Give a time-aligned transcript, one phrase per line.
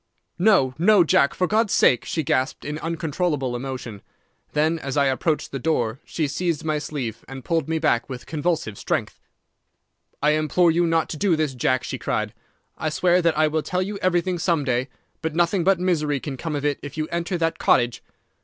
[0.39, 4.01] "'No, no, Jack, for God's sake!' she gasped, in uncontrollable emotion.
[4.53, 8.25] Then, as I approached the door, she seized my sleeve and pulled me back with
[8.25, 9.19] convulsive strength.
[10.23, 12.33] "'I implore you not to do this, Jack,' she cried.
[12.79, 14.87] 'I swear that I will tell you everything some day,
[15.21, 18.01] but nothing but misery can come of it if you enter that cottage.